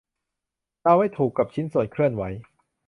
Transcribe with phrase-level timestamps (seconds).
[0.83, 2.23] เราไม่ถูกกับชิ้นส่วนเคลื่อนไหว